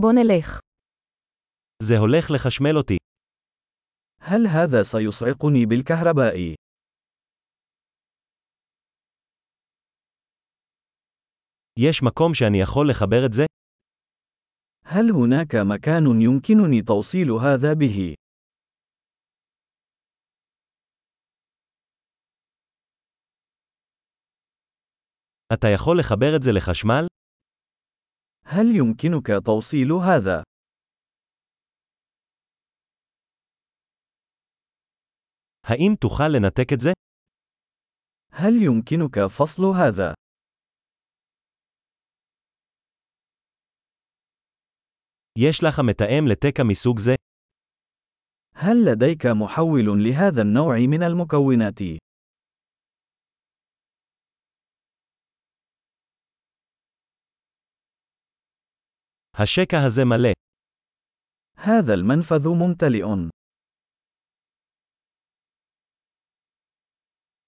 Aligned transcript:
בוא 0.00 0.12
נלך. 0.12 0.60
זה 1.82 1.94
הולך 1.98 2.30
לחשמל 2.34 2.76
אותי. 2.76 2.96
هل 4.20 4.46
هذا 4.46 4.82
سيصعقني 4.82 5.66
بالكهرباء؟ 5.66 6.54
יש 11.78 12.02
מקום 12.02 12.34
שאני 12.34 12.58
יכול 12.62 12.90
לחבר 12.90 13.26
את 13.26 13.32
זה? 13.32 13.44
هل 14.84 15.10
هناك 15.10 15.54
مكان 15.54 16.20
يمكنني 16.22 16.82
توصيل 16.82 17.30
هذا 17.30 17.72
به؟ 17.74 18.14
אתה 25.52 25.66
יכול 25.74 25.98
לחבר 26.00 26.36
את 26.36 26.42
זה 26.42 26.50
לחשמל? 26.52 27.06
هل 28.45 28.65
يمكنك 28.75 29.45
توصيل 29.45 29.91
هذا؟ 29.91 30.43
האם 35.63 35.95
תוכל 36.01 36.27
לנתק 36.27 36.73
את 36.73 36.79
זה? 36.79 36.91
هل 38.31 38.53
يمكنك 38.53 39.27
فصل 39.27 39.63
هذا؟ 39.63 40.13
יש 45.37 45.63
לך 45.63 45.79
מתאם 45.79 46.27
לתקע 46.31 46.63
מסוג 46.63 46.99
זה? 46.99 47.15
هل 48.55 48.85
لديك 48.85 49.25
محول 49.25 50.03
لهذا 50.03 50.41
النوع 50.41 50.77
من 50.77 51.03
المكونات؟ 51.03 51.79
השקע 59.35 59.77
הזה 59.87 60.01
מלא. 60.05 60.33
هذا 61.57 61.93
المنفذ 61.93 62.47
ممتلئ. 62.47 63.05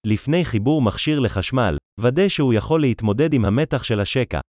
לפני 0.06 0.44
חיבור 0.44 0.82
מכשיר 0.82 1.20
לחשמל, 1.20 1.76
ודא 2.00 2.28
שהוא 2.28 2.54
יכול 2.54 2.80
להתמודד 2.80 3.32
עם 3.34 3.44
המתח 3.44 3.82
של 3.84 4.00
השקע. 4.00 4.40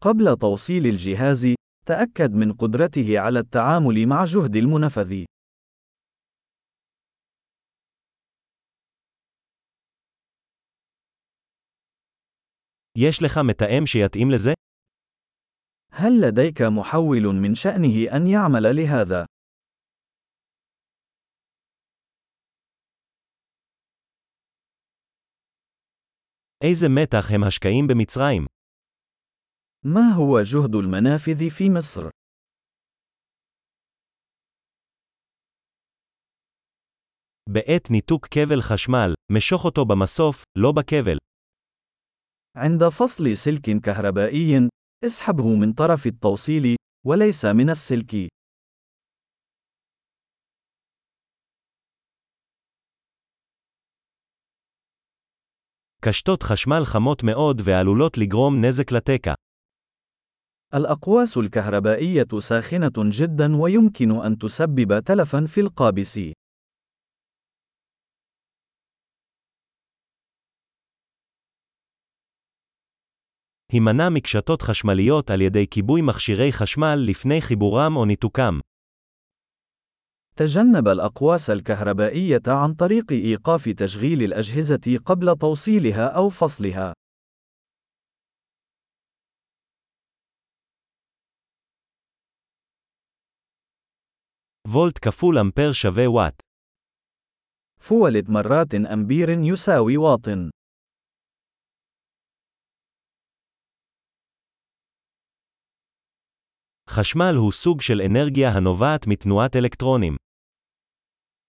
قبل 0.00 0.36
توصيل 0.40 0.86
الجهاز، 0.86 1.46
تأكد 1.86 2.30
من 2.32 2.52
قدرته 2.52 3.18
على 3.18 3.38
التعامل 3.38 4.06
مع 4.08 4.24
جهد 4.24 4.56
المنفذ. 4.56 5.24
יש 12.98 13.22
לך 13.22 13.38
מתאם 13.48 13.86
שיתאים 13.86 14.30
לזה? 14.30 14.61
هل 15.92 16.20
لديك 16.20 16.62
محول 16.62 17.22
من 17.22 17.54
شأنه 17.54 18.16
أن 18.16 18.26
يعمل 18.26 18.76
لهذا؟ 18.76 19.26
איזה 26.64 26.86
מתח 26.88 27.30
הם 27.34 27.44
השקעים 27.44 27.86
במצרים? 27.86 28.46
ما 29.84 30.14
هو 30.16 30.42
جهد 30.42 30.74
المنافذ 30.74 31.50
في 31.50 31.70
مصر؟ 31.70 32.08
בעת 37.50 37.90
ניתוק 37.90 38.26
כבל 38.26 38.60
חשמל, 38.60 39.14
משוך 39.32 39.64
אותו 39.64 39.84
במסוף, 39.84 40.42
לא 40.58 40.72
בכבל. 40.72 41.18
عند 42.56 42.88
فصل 42.88 43.36
سلك 43.36 43.82
كهربائي، 43.84 44.68
اسحبه 45.04 45.54
من 45.54 45.72
طرف 45.72 46.06
التوصيل، 46.06 46.76
وليس 47.06 47.44
من 47.44 47.70
السلك. 47.70 48.28
קשתות 56.00 56.42
חשמל 56.42 56.84
חמות 56.84 57.22
מאוד 57.22 57.60
ועלולות 57.64 58.18
לגרום 58.18 58.64
נזק 58.64 58.92
לתקע. 58.92 59.34
الأقواس 60.74 61.36
الكهربائية 61.36 62.38
ساخنة 62.38 62.92
جدا 62.96 63.56
ويمكن 63.56 64.10
أن 64.26 64.38
تسبب 64.38 65.00
تلفا 65.04 65.46
في 65.46 65.60
القابس. 65.60 66.18
הימנע 73.72 74.08
מקשתות 74.08 74.62
חשמליות 74.62 75.30
על 75.30 75.40
ידי 75.40 75.66
כיבוי 75.70 76.00
מכשירי 76.02 76.52
חשמל 76.52 77.04
לפני 77.08 77.40
חיבורם 77.40 77.96
או 77.96 78.04
ניתוקם. 78.04 78.60
تجنب 80.36 80.88
الأقواس 80.88 81.50
الكهربائية 81.50 82.48
عن 82.48 82.74
طريق 82.74 83.12
إيقاف 83.12 83.68
تشغيل 83.68 84.22
الأجهزة 84.22 84.98
قبل 85.04 85.36
توصيلها 85.36 86.06
أو 86.16 86.30
فصلها. 86.30 86.92
וולט 94.68 94.98
כפול 94.98 95.38
אמפר 95.38 95.72
שווה 95.72 96.10
וואט. 96.10 96.42
فولت 97.80 98.30
مرات 98.30 98.74
أمبير 98.74 99.28
يساوي 99.28 99.96
واط. 99.96 100.28
חשמל 106.92 107.34
הוא 107.36 107.52
סוג 107.52 107.80
של 107.80 108.00
אנרגיה 108.00 108.50
הנובעת 108.50 109.06
מתנועת 109.06 109.56
אלקטרונים. 109.56 110.16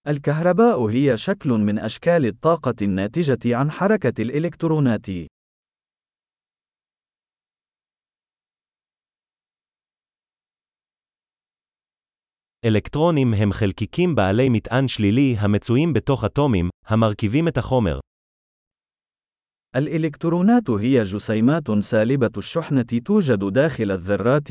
الكهرباء 0.07 0.85
هي 0.85 1.17
شكل 1.17 1.49
من 1.49 1.79
أشكال 1.79 2.25
الطاقة 2.25 2.73
الناتجة 2.81 3.57
عن 3.57 3.71
حركة 3.71 4.21
الإلكترونات. 4.21 5.09
אלקטרונים 12.65 13.33
הם 13.33 13.51
חלקיקים 13.53 14.15
בעלי 14.15 14.49
מטען 14.49 14.87
שלילי 14.87 15.35
המצויים 15.39 15.93
בתוך 15.93 16.25
אטומים, 16.25 16.69
המרכיבים 16.85 17.47
את 17.47 17.57
החומר. 17.57 17.99
الإلكترونات 19.75 20.69
هي 20.69 21.03
جسيمات 21.03 21.71
سالبة 21.79 22.31
الشحنة 22.37 23.01
توجد 23.05 23.53
داخل 23.53 23.91
الذرات، 23.91 24.49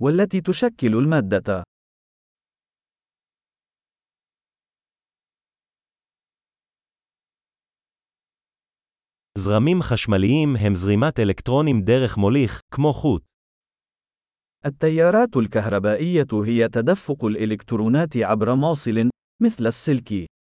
والتي 0.00 0.40
تشكل 0.40 0.94
المادة. 0.94 1.62
זרמים 9.38 9.82
חשמליים 9.82 10.56
הם 10.56 10.74
זרימת 10.74 11.20
אלקטרונים 11.20 11.82
דרך 11.82 12.18
מוליך, 12.18 12.60
כמו 12.74 12.92
חוט. 12.92 13.22
التيارات 14.66 15.36
الكهربائية 15.36 16.26
هي 16.44 16.68
تدفق 16.68 17.24
الإلكترونات 17.24 18.16
عبر 18.16 18.54
موصل، 18.54 19.10
مثل 19.42 19.66
السلك. 19.66 20.33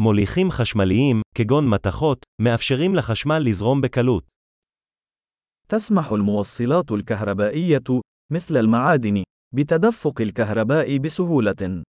מוליכים 0.00 0.50
חשמליים, 0.50 1.22
כגון 1.34 1.70
מתכות, 1.70 2.18
מאפשרים 2.42 2.94
לחשמל 2.94 3.38
לזרום 3.38 3.80
בקלות. 3.80 4.24
تسمح 5.68 6.12
الموصلات 6.12 6.92
الكهربائية، 6.92 8.00
مثل 8.32 8.56
المعادن، 8.56 9.22
بتدفق 9.54 10.20
الكهرباء 10.20 10.98
بسهولة. 10.98 11.82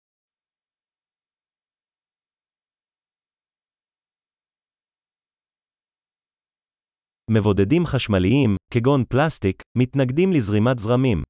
מבודדים 7.31 7.85
חשמליים, 7.85 8.55
כגון 8.73 9.03
פלסטיק, 9.09 9.61
מתנגדים 9.77 10.33
לזרימת 10.33 10.79
זרמים. 10.79 11.23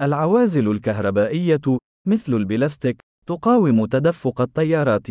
العوازل 0.00 0.70
الكهربائية، 0.70 1.78
مثل 2.08 2.32
البلاستيك، 2.32 2.96
تقاوم 3.26 3.86
تدفق 3.86 4.40
التيارات. 4.40 5.08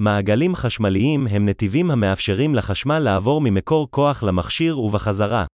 מעגלים 0.00 0.54
חשמליים 0.54 1.26
הם 1.26 1.48
נתיבים 1.48 1.90
המאפשרים 1.90 2.54
לחשמל 2.54 2.98
לעבור 2.98 3.40
ממקור 3.40 3.88
כוח 3.90 4.22
למכשיר 4.22 4.78
ובחזרה. 4.78 5.46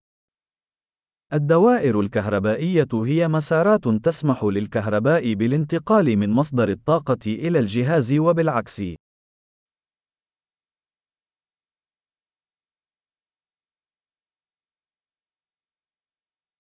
الدوائر 1.33 2.01
الكهربائية 2.01 2.95
هي 3.07 3.29
مسارات 3.29 3.89
تسمح 4.03 4.45
للكهرباء 4.45 5.35
بالانتقال 5.35 6.17
من 6.17 6.31
مصدر 6.31 6.69
الطاقة 6.69 7.27
إلى 7.27 7.59
الجهاز 7.59 8.13
وبالعكس. 8.19 8.81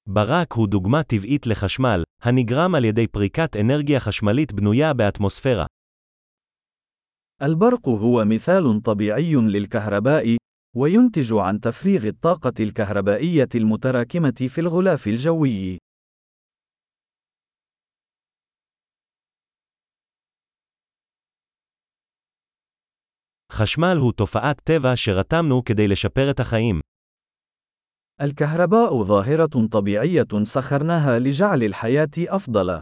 ברק 0.08 0.52
הוא 0.52 0.68
דוגמה 0.68 1.02
טבעית 1.02 1.46
לחשמל, 1.46 2.02
הנגרם 2.22 2.74
על 2.74 2.84
ידי 2.84 3.06
פריקת 3.06 3.56
אנרגיה 3.56 4.00
חשמלית 4.00 4.52
בנויה 4.52 4.94
באטמוספירה. 4.94 5.66
البرق 7.42 7.88
هو 7.88 8.24
مثال 8.24 8.82
طبيعي 8.82 9.34
للكهرباء، 9.34 10.36
وينتج 10.76 11.32
عن 11.32 11.60
تفريغ 11.60 12.06
الطاقة 12.06 12.52
الكهربائية 12.60 13.48
المتراكمة 13.54 14.48
في 14.48 14.60
الغلاف 14.60 15.06
الجوي. 15.06 15.78
חשמל 23.52 23.96
הוא 24.00 24.12
תופעת 24.12 24.60
טבע 24.60 24.92
שרתמנו 24.94 25.62
כדי 25.64 25.88
לשפר 25.88 26.30
את 26.30 26.40
החיים. 26.40 26.80
الكهرباء 28.20 29.02
ظاهرة 29.02 29.66
طبيعية 29.72 30.44
سخرناها 30.44 31.18
لجعل 31.18 31.62
الحياة 31.62 32.10
أفضل. 32.18 32.80